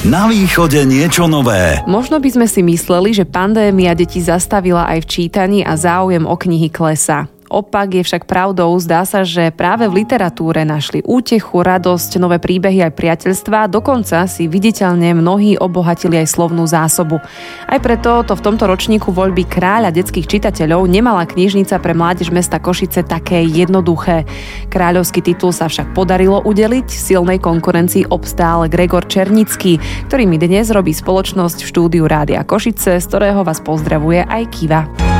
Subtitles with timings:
[0.00, 1.76] Na východe niečo nové.
[1.84, 6.40] Možno by sme si mysleli, že pandémia deti zastavila aj v čítaní a záujem o
[6.40, 7.28] knihy klesa.
[7.50, 8.70] Opak je však pravdou.
[8.78, 13.66] Zdá sa, že práve v literatúre našli útechu, radosť, nové príbehy aj priateľstva.
[13.66, 17.18] Dokonca si viditeľne mnohí obohatili aj slovnú zásobu.
[17.66, 22.62] Aj preto to v tomto ročníku voľby kráľa detských čitateľov nemala knižnica pre mládež mesta
[22.62, 24.30] Košice také jednoduché.
[24.70, 26.86] Kráľovský titul sa však podarilo udeliť.
[26.86, 33.06] Silnej konkurencii obstál Gregor Černický, ktorý mi dnes robí spoločnosť v štúdiu Rádia Košice, z
[33.10, 35.19] ktorého vás pozdravuje aj Kiva.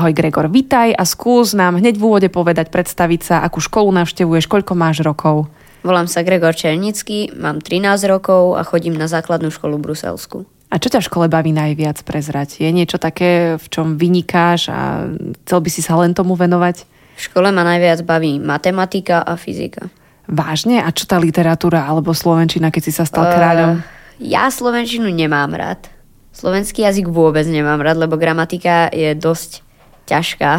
[0.00, 4.48] Ahoj Gregor, vitaj a skús nám hneď v úvode povedať, predstaviť sa, akú školu navštevuješ,
[4.48, 5.52] koľko máš rokov.
[5.84, 10.48] Volám sa Gregor Černický, mám 13 rokov a chodím na základnú školu Bruselsku.
[10.72, 12.64] A čo ťa v škole baví najviac prezrať?
[12.64, 15.12] Je niečo také, v čom vynikáš a
[15.44, 16.88] chcel by si sa len tomu venovať?
[17.20, 19.92] V škole ma najviac baví matematika a fyzika.
[20.24, 20.80] Vážne?
[20.80, 23.84] A čo tá literatúra alebo slovenčina, keď si sa stal uh, kráľom?
[24.16, 25.92] Ja slovenčinu nemám rád.
[26.32, 29.68] Slovenský jazyk vôbec nemám rád, lebo gramatika je dosť
[30.10, 30.52] ťažká,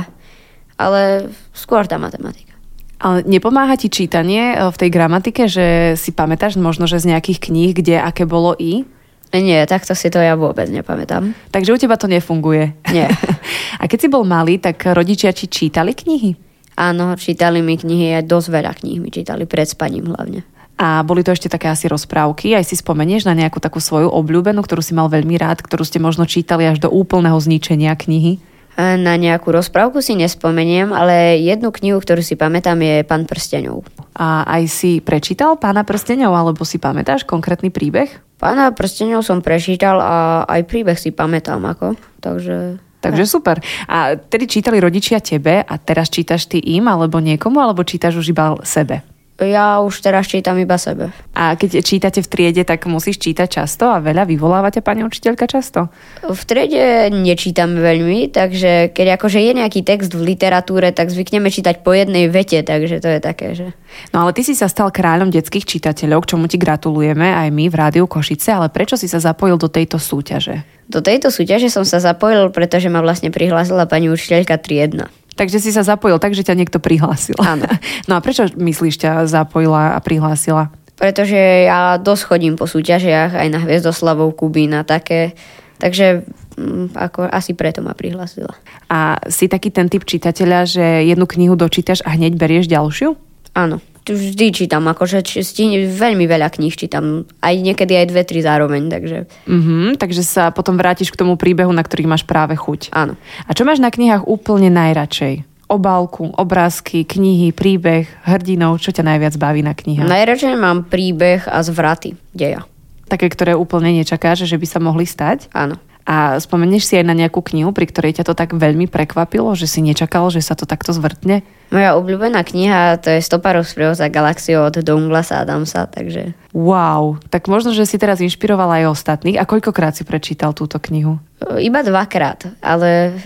[0.80, 2.56] ale skôr tá matematika.
[3.02, 7.52] Ale nepomáha ti čítanie eh, v tej gramatike, že si pamätáš možno, že z nejakých
[7.52, 8.88] kníh, kde aké bolo i?
[9.32, 11.32] Nie, takto si to ja vôbec nepamätám.
[11.56, 12.76] Takže u teba to nefunguje?
[12.92, 13.08] Nie.
[13.82, 16.36] A keď si bol malý, tak rodičia ti čítali knihy?
[16.76, 20.44] Áno, čítali mi knihy, aj dosť veľa kníh mi čítali pred spaním hlavne.
[20.82, 24.66] A boli to ešte také asi rozprávky, aj si spomenieš na nejakú takú svoju obľúbenú,
[24.66, 28.42] ktorú si mal veľmi rád, ktorú ste možno čítali až do úplného zničenia knihy?
[28.82, 33.86] Na nejakú rozprávku si nespomeniem, ale jednu knihu, ktorú si pamätám, je Pán prstenov.
[34.18, 38.10] A aj si prečítal Pána prstenov, alebo si pamätáš konkrétny príbeh?
[38.42, 42.82] Pána prstenov som prečítal a aj príbeh si pamätám ako, takže...
[43.02, 43.58] Takže super.
[43.90, 48.30] A tedy čítali rodičia tebe a teraz čítaš ty im alebo niekomu, alebo čítaš už
[48.30, 49.02] iba sebe?
[49.42, 51.09] Ja už teraz čítam iba sebe.
[51.34, 55.89] A keď čítate v triede, tak musíš čítať často a veľa vyvolávate pani učiteľka často?
[56.22, 61.82] V triede nečítam veľmi, takže keď akože je nejaký text v literatúre, tak zvykneme čítať
[61.82, 63.73] po jednej vete, takže to je také, že...
[64.14, 67.66] No ale ty si sa stal kráľom detských čitateľov, k čomu ti gratulujeme aj my
[67.66, 70.61] v Rádiu Košice, ale prečo si sa zapojil do tejto súťaže?
[70.92, 75.08] Do tejto súťaže som sa zapojil, pretože ma vlastne prihlásila pani učiteľka triedna.
[75.36, 77.39] Takže si sa zapojil tak, že ťa niekto prihlásil.
[77.39, 77.65] Áno.
[78.09, 80.69] No a prečo myslíš ťa zapojila a prihlásila?
[80.99, 85.33] Pretože ja dosť chodím po súťažiach aj na Hviezdoslavov, Kubín a také.
[85.81, 86.27] Takže
[86.61, 88.53] mm, ako, asi preto ma prihlásila.
[88.86, 93.17] A si taký ten typ čitateľa, že jednu knihu dočítaš a hneď berieš ďalšiu?
[93.58, 98.89] Áno vždy čítam, akože stihne, veľmi veľa kníh čítam, aj niekedy aj dve, tri zároveň,
[98.89, 99.17] takže...
[99.45, 102.90] Mm-hmm, takže sa potom vrátiš k tomu príbehu, na ktorých máš práve chuť.
[102.94, 103.14] Áno.
[103.45, 105.45] A čo máš na knihách úplne najradšej?
[105.72, 110.10] Obálku, obrázky, knihy, príbeh, hrdinov, čo ťa najviac baví na knihách?
[110.10, 112.67] Najradšej mám príbeh a zvraty deja.
[113.08, 115.48] Také, ktoré úplne nečakáš, že by sa mohli stať?
[115.52, 115.80] Áno.
[116.06, 119.70] A spomenieš si aj na nejakú knihu, pri ktorej ťa to tak veľmi prekvapilo, že
[119.70, 121.45] si nečakal, že sa to takto zvrtne?
[121.72, 126.36] Moja obľúbená kniha to je Stoparov sprievo za galaxiu od Douglasa Adamsa, takže...
[126.52, 129.40] Wow, tak možno, že si teraz inšpirovala aj ostatných.
[129.40, 131.22] A koľkokrát si prečítal túto knihu?
[131.40, 133.22] Iba dvakrát, ale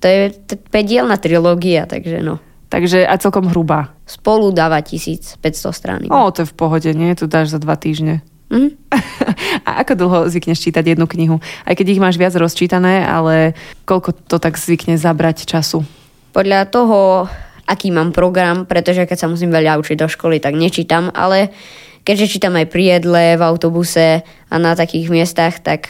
[0.00, 0.32] to je
[0.72, 2.40] pedielna trilógia, takže no.
[2.70, 3.98] Takže a celkom hrubá.
[4.06, 5.42] Spolu dáva 1500
[5.74, 6.00] strán.
[6.06, 7.10] O, to je v pohode, nie?
[7.18, 8.22] Tu dáš za dva týždne.
[8.50, 8.74] Mm.
[9.68, 11.38] A ako dlho zvykneš čítať jednu knihu?
[11.62, 13.54] Aj keď ich máš viac rozčítané, ale
[13.86, 15.86] koľko to tak zvykne zabrať času?
[16.34, 17.30] Podľa toho,
[17.70, 21.54] aký mám program, pretože keď sa musím veľa učiť do školy, tak nečítam, ale
[22.02, 25.86] keďže čítam aj pri jedle, v autobuse a na takých miestach, tak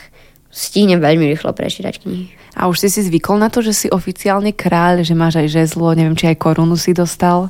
[0.53, 2.37] stihnem veľmi rýchlo prečítať knihy.
[2.59, 5.95] A už si si zvykol na to, že si oficiálne kráľ, že máš aj žezlo,
[5.95, 7.49] neviem, či aj korunu si dostal?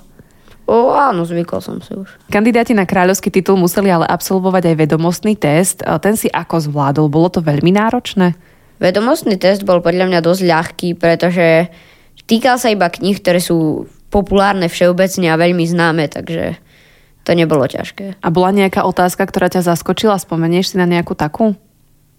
[0.71, 2.07] O, áno, zvykol som si už.
[2.31, 5.83] Kandidáti na kráľovský titul museli ale absolvovať aj vedomostný test.
[5.83, 7.11] Ten si ako zvládol?
[7.11, 8.39] Bolo to veľmi náročné?
[8.79, 11.75] Vedomostný test bol podľa mňa dosť ľahký, pretože
[12.31, 16.63] týkal sa iba kníh, ktoré sú populárne všeobecne a veľmi známe, takže
[17.27, 18.23] to nebolo ťažké.
[18.23, 20.23] A bola nejaká otázka, ktorá ťa zaskočila?
[20.23, 21.59] Spomenieš si na nejakú takú?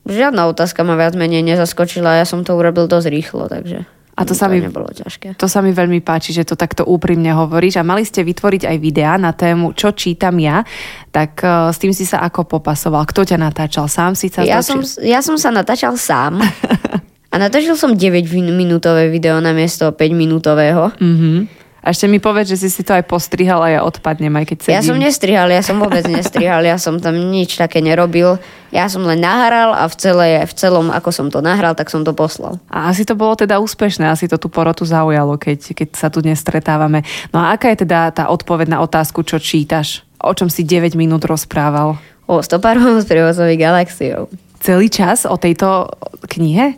[0.04, 3.88] Žiadna otázka ma viac menej nezaskočila, ja som to urobil dosť rýchlo, takže...
[4.22, 5.34] A to, to sa mi, nebolo ťažké.
[5.42, 7.82] To sa mi veľmi páči, že to takto úprimne hovoríš.
[7.82, 10.62] A mali ste vytvoriť aj videá na tému, čo čítam ja.
[11.10, 13.10] Tak uh, s tým si sa ako popasoval?
[13.10, 13.90] Kto ťa natáčal?
[13.90, 16.38] Sám si sa ja som, ja som sa natáčal sám.
[17.34, 20.94] a natáčal som 9-minútové video na miesto 5-minútového.
[21.02, 21.61] Mm-hmm.
[21.82, 24.58] A ešte mi povedz, že si si to aj postrihal a ja odpadnem, aj keď
[24.62, 24.78] sedím.
[24.78, 28.38] Ja som nestrihal, ja som vôbec nestrihal, ja som tam nič také nerobil.
[28.70, 32.06] Ja som len nahral a v, celé, v celom, ako som to nahral, tak som
[32.06, 32.62] to poslal.
[32.70, 36.22] A asi to bolo teda úspešné, asi to tú porotu zaujalo, keď, keď sa tu
[36.22, 37.02] dnes stretávame.
[37.34, 40.06] No a aká je teda tá odpoveď na otázku, čo čítaš?
[40.22, 41.98] O čom si 9 minút rozprával?
[42.30, 44.30] O stopárovom sprievozovi galaxiou.
[44.62, 45.90] Celý čas o tejto
[46.30, 46.78] knihe?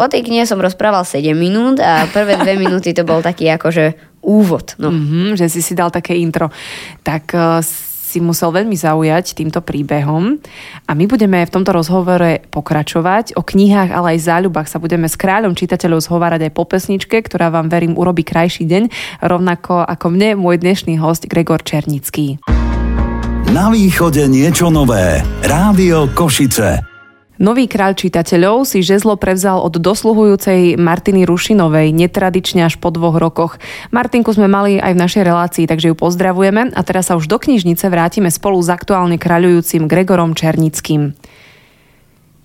[0.00, 4.11] O tej knihe som rozprával 7 minút a prvé dve minúty to bol taký akože
[4.22, 4.78] úvod.
[4.78, 4.94] No.
[4.94, 6.48] Mm-hmm, že si si dal také intro.
[7.02, 7.58] Tak uh,
[8.12, 10.36] si musel veľmi zaujať týmto príbehom
[10.84, 13.40] a my budeme v tomto rozhovore pokračovať.
[13.40, 17.48] O knihách, ale aj záľubách sa budeme s kráľom čitateľov zhovárať aj po pesničke, ktorá
[17.48, 18.82] vám verím urobí krajší deň,
[19.24, 22.36] rovnako ako mne môj dnešný host Gregor Černický.
[23.48, 25.24] Na východe niečo nové.
[25.44, 26.91] Rádio Košice.
[27.40, 33.56] Nový kráľ čitateľov si žezlo prevzal od dosluhujúcej Martiny Rušinovej netradične až po dvoch rokoch.
[33.88, 37.40] Martinku sme mali aj v našej relácii, takže ju pozdravujeme a teraz sa už do
[37.40, 41.16] knižnice vrátime spolu s aktuálne kráľujúcim Gregorom Černickým.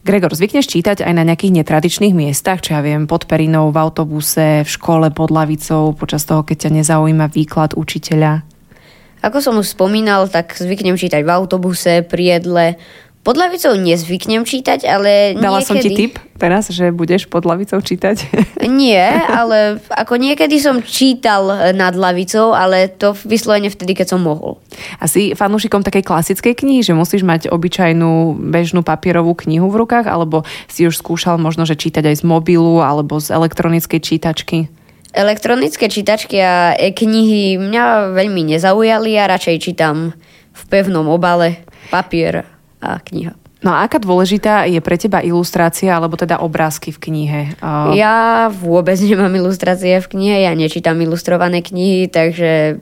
[0.07, 4.63] Gregor, zvykneš čítať aj na nejakých netradičných miestach, čo ja viem, pod perinou, v autobuse,
[4.63, 8.47] v škole, pod lavicou, počas toho, keď ťa nezaujíma výklad učiteľa?
[9.19, 12.79] Ako som už spomínal, tak zvyknem čítať v autobuse, pri jedle,
[13.27, 15.67] pod lavicou nezvyknem čítať, ale Dala niekedy...
[15.67, 18.23] som ti tip teraz, že budeš pod lavicou čítať?
[18.63, 24.63] Nie, ale ako niekedy som čítal nad lavicou, ale to vyslovene vtedy, keď som mohol.
[25.03, 30.07] A si fanúšikom takej klasickej knihy, že musíš mať obyčajnú bežnú papierovú knihu v rukách,
[30.07, 34.71] alebo si už skúšal možno, že čítať aj z mobilu alebo z elektronickej čítačky?
[35.11, 40.15] Elektronické čítačky a knihy mňa veľmi nezaujali a radšej čítam
[40.55, 43.33] v pevnom obale papier a kniha.
[43.65, 47.41] No a aká dôležitá je pre teba ilustrácia, alebo teda obrázky v knihe?
[47.97, 52.77] Ja vôbec nemám ilustrácie v knihe, ja nečítam ilustrované knihy, takže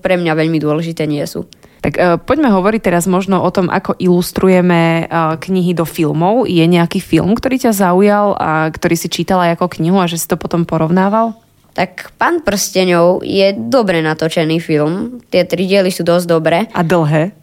[0.00, 1.44] pre mňa veľmi dôležité nie sú.
[1.84, 6.48] Tak uh, poďme hovoriť teraz možno o tom, ako ilustrujeme uh, knihy do filmov.
[6.48, 10.24] Je nejaký film, ktorý ťa zaujal a ktorý si čítala ako knihu a že si
[10.24, 11.36] to potom porovnával?
[11.76, 15.20] Tak Pán prsteňov je dobre natočený film.
[15.28, 16.64] Tie tri diely sú dosť dobré.
[16.72, 17.36] A dlhé?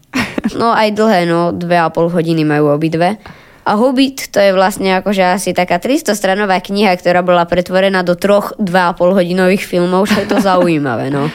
[0.58, 3.22] No aj dlhé, no dve a pol hodiny majú obidve.
[3.62, 8.18] A Hobbit to je vlastne akože asi taká 300 stranová kniha, ktorá bola pretvorená do
[8.18, 11.30] troch 2,5 hodinových filmov, čo je to zaujímavé, no.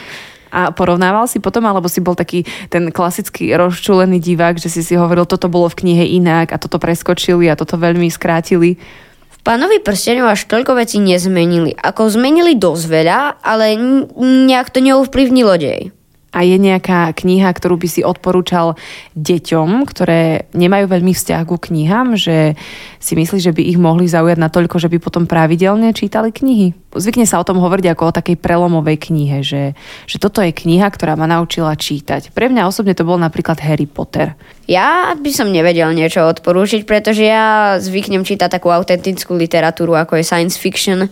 [0.51, 4.95] A porovnával si potom, alebo si bol taký ten klasický rozčulený divák, že si si
[4.99, 8.79] hovoril, toto bolo v knihe inak a toto preskočili a toto veľmi skrátili?
[9.27, 11.75] V Pánovi prstenov až toľko vecí nezmenili.
[11.79, 13.79] Ako zmenili dosť veľa, ale
[14.19, 15.95] nejak to neovplyvnilo dej.
[16.35, 18.75] A je nejaká kniha, ktorú by si odporúčal
[19.15, 22.59] deťom, ktoré nemajú veľmi vzťah ku knihám, že
[22.99, 26.75] si myslíš, že by ich mohli zaujať na toľko, že by potom pravidelne čítali knihy?
[26.91, 29.71] Zvykne sa o tom hovoriť ako o takej prelomovej knihe, že,
[30.03, 32.35] že toto je kniha, ktorá ma naučila čítať.
[32.35, 34.35] Pre mňa osobne to bol napríklad Harry Potter.
[34.67, 40.27] Ja by som nevedel niečo odporúčiť, pretože ja zvyknem čítať takú autentickú literatúru, ako je
[40.27, 41.07] science fiction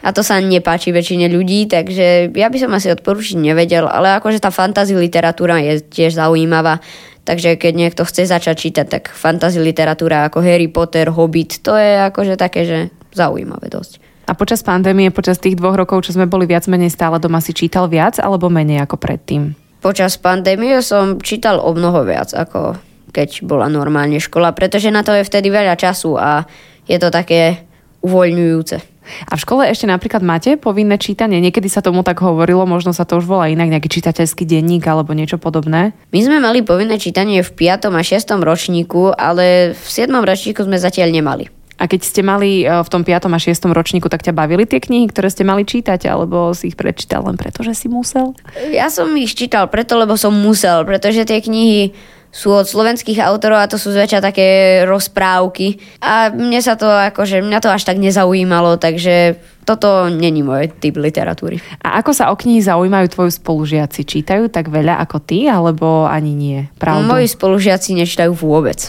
[0.00, 4.40] a to sa nepáči väčšine ľudí, takže ja by som asi odporúčiť nevedel, ale akože
[4.40, 6.80] tá fantasy literatúra je tiež zaujímavá,
[7.28, 12.00] takže keď niekto chce začať čítať, tak fantasy literatúra ako Harry Potter, Hobbit, to je
[12.08, 12.78] akože také, že
[13.12, 14.00] zaujímavé dosť.
[14.30, 17.50] A počas pandémie, počas tých dvoch rokov, čo sme boli viac menej stále doma, si
[17.50, 19.58] čítal viac alebo menej ako predtým?
[19.82, 22.78] Počas pandémie som čítal o mnoho viac ako
[23.10, 26.46] keď bola normálne škola, pretože na to je vtedy veľa času a
[26.86, 27.66] je to také
[28.06, 28.99] uvoľňujúce.
[29.28, 31.42] A v škole ešte napríklad máte povinné čítanie?
[31.42, 35.12] Niekedy sa tomu tak hovorilo, možno sa to už volá inak, nejaký čitateľský denník alebo
[35.12, 35.92] niečo podobné?
[36.10, 37.90] My sme mali povinné čítanie v 5.
[37.90, 38.40] a 6.
[38.40, 40.10] ročníku, ale v 7.
[40.12, 41.50] ročníku sme zatiaľ nemali.
[41.80, 43.32] A keď ste mali e, v tom 5.
[43.32, 43.72] a 6.
[43.72, 47.40] ročníku, tak ťa bavili tie knihy, ktoré ste mali čítať, alebo si ich prečítal len
[47.40, 48.36] preto, že si musel?
[48.68, 51.96] Ja som ich čítal preto, lebo som musel, pretože tie knihy
[52.30, 54.48] sú od slovenských autorov a to sú zväčša také
[54.86, 55.82] rozprávky.
[55.98, 59.34] A mne sa to akože, mňa to až tak nezaujímalo, takže
[59.66, 61.58] toto není môj typ literatúry.
[61.82, 64.06] A ako sa o knihy zaujímajú tvoji spolužiaci?
[64.06, 66.58] Čítajú tak veľa ako ty, alebo ani nie?
[66.78, 67.10] Pravdu?
[67.10, 68.86] Moji spolužiaci nečítajú vôbec.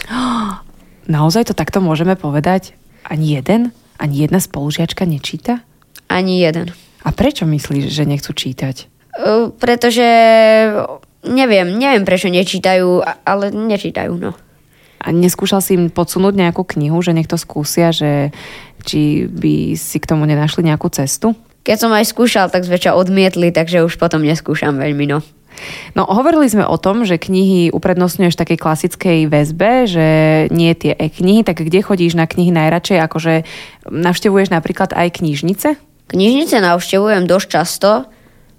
[1.10, 2.78] Naozaj to takto môžeme povedať?
[3.02, 3.74] Ani jeden?
[3.98, 5.66] Ani jedna spolužiačka nečíta?
[6.06, 6.70] Ani jeden.
[7.02, 8.86] A prečo myslíš, že nechcú čítať?
[9.12, 10.06] Uh, pretože
[11.22, 14.34] Neviem, neviem prečo nečítajú, ale nečítajú, no.
[15.02, 18.30] A neskúšal si im podsunúť nejakú knihu, že nech to skúsia, že
[18.86, 21.34] či by si k tomu nenašli nejakú cestu?
[21.62, 25.22] Keď som aj skúšal, tak zväčša odmietli, takže už potom neskúšam veľmi, no.
[25.92, 30.06] No, hovorili sme o tom, že knihy uprednostňuješ v takej klasickej väzbe, že
[30.48, 32.98] nie tie e-knihy, tak kde chodíš na knihy najradšej?
[33.04, 33.34] Akože
[33.86, 35.76] navštevuješ napríklad aj knižnice?
[36.10, 37.90] Knižnice navštevujem dosť často,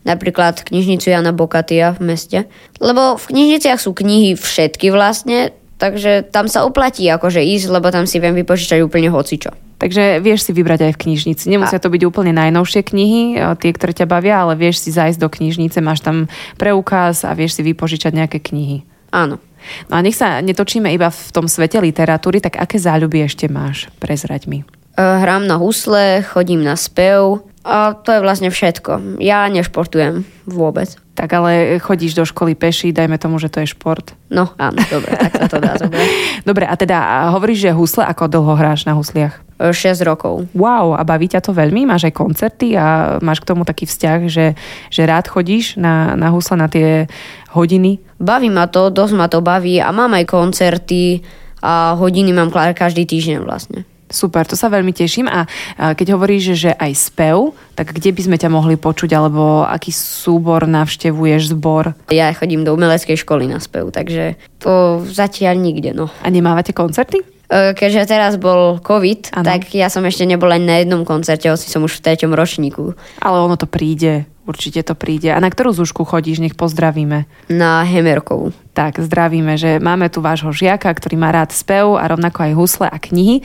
[0.04, 2.40] napríklad knižnicu Jana Bokatia v meste.
[2.80, 8.08] Lebo v knižniciach sú knihy všetky vlastne, takže tam sa oplatí akože ísť, lebo tam
[8.08, 9.52] si viem vypožičať úplne hocičo.
[9.84, 11.52] Takže vieš si vybrať aj v knižnici.
[11.52, 15.20] Nemusia to byť úplne najnovšie knihy, e, tie, ktoré ťa bavia, ale vieš si zájsť
[15.20, 18.88] do knižnice, máš tam preukaz a vieš si vypožičať nejaké knihy.
[19.12, 19.44] Áno.
[19.92, 23.92] No a nech sa netočíme iba v tom svete literatúry, tak aké záľuby ešte máš?
[24.00, 24.64] Prezrať mi.
[24.94, 29.24] Uh, hrám na husle, chodím na spev a to je vlastne všetko.
[29.24, 31.00] Ja nešportujem vôbec.
[31.16, 34.12] Tak ale chodíš do školy peši, dajme tomu, že to je šport.
[34.28, 36.08] No áno, dobre, tak sa to dá zobrať.
[36.50, 39.40] dobre, a teda hovoríš, že husle, ako dlho hráš na husliach?
[39.62, 40.52] 6 rokov.
[40.52, 41.88] Wow, a baví ťa to veľmi?
[41.88, 44.60] Máš aj koncerty a máš k tomu taký vzťah, že,
[44.92, 47.08] že rád chodíš na, na husle, na tie
[47.56, 48.04] hodiny?
[48.20, 51.24] Baví ma to, dosť ma to baví a mám aj koncerty
[51.64, 53.88] a hodiny mám každý týždeň vlastne.
[54.14, 55.26] Super, to sa veľmi teším.
[55.26, 55.50] A
[55.98, 60.70] keď hovoríš, že aj spev, tak kde by sme ťa mohli počuť, alebo aký súbor
[60.70, 61.98] navštevuješ zbor?
[62.14, 65.92] Ja chodím do umeleckej školy na spev, takže to zatiaľ nikde.
[65.92, 66.08] No.
[66.24, 67.20] A nemávate koncerty?
[67.52, 69.46] E, keďže teraz bol COVID, ano.
[69.46, 72.96] tak ja som ešte nebol ani na jednom koncerte, hoci som už v treťom ročníku.
[73.20, 74.26] Ale ono to príde.
[74.44, 75.32] Určite to príde.
[75.32, 76.44] A na ktorú zúšku chodíš?
[76.44, 77.24] Nech pozdravíme.
[77.48, 78.52] Na Hemerkovú.
[78.76, 82.88] Tak, zdravíme, že máme tu vášho žiaka, ktorý má rád spev a rovnako aj husle
[82.92, 83.40] a knihy.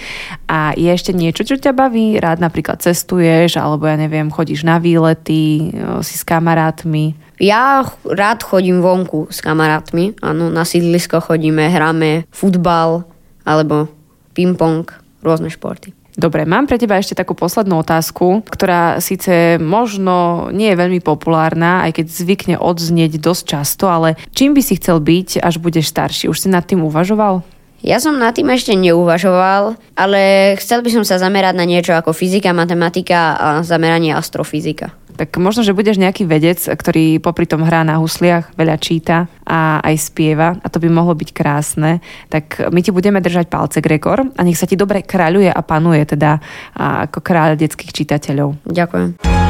[0.51, 2.19] A je ešte niečo, čo ťa baví?
[2.19, 5.71] Rád napríklad cestuješ, alebo ja neviem, chodíš na výlety,
[6.03, 7.15] si s kamarátmi?
[7.39, 10.19] Ja rád chodím vonku s kamarátmi.
[10.19, 13.07] Áno, na sídlisko chodíme, hráme futbal
[13.47, 13.87] alebo
[14.35, 14.91] ping-pong,
[15.23, 15.95] rôzne športy.
[16.19, 21.87] Dobre, mám pre teba ešte takú poslednú otázku, ktorá síce možno nie je veľmi populárna,
[21.87, 26.27] aj keď zvykne odznieť dosť často, ale čím by si chcel byť, až budeš starší?
[26.27, 27.47] Už si nad tým uvažoval?
[27.87, 30.21] Ja som nad tým ešte neuvažoval, ale
[30.59, 35.67] chcel by som sa zamerať na niečo ako fyzika, matematika a zameranie astrofyzika tak možno,
[35.67, 40.55] že budeš nejaký vedec, ktorý popri tom hrá na husliach, veľa číta a aj spieva
[40.63, 41.99] a to by mohlo byť krásne.
[42.31, 46.07] Tak my ti budeme držať palce, Gregor, a nech sa ti dobre kráľuje a panuje
[46.07, 46.39] teda
[46.79, 48.63] ako kráľ detských čitateľov.
[48.63, 49.48] Ďakujem.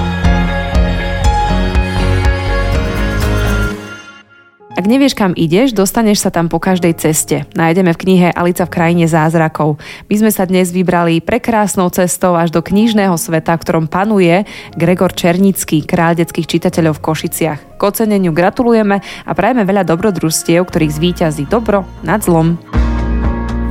[4.76, 7.48] Ak nevieš, kam ideš, dostaneš sa tam po každej ceste.
[7.56, 9.80] Nájdeme v knihe Alica v krajine zázrakov.
[10.12, 14.44] My sme sa dnes vybrali prekrásnou cestou až do knižného sveta, ktorom panuje
[14.76, 17.60] Gregor Černický, kráľ detských čitateľov v Košiciach.
[17.75, 22.60] K oceneniu gratulujeme a prajeme veľa dobrodružstiev, ktorých zvíťazí dobro nad zlom.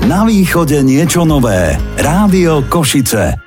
[0.10, 1.77] Na východe niečo nové.
[2.01, 3.47] Rádio Košice.